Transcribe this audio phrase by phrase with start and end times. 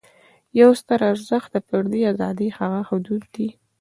[0.59, 3.47] یو ستر ارزښت د فردي آزادۍ هغه حدود دي.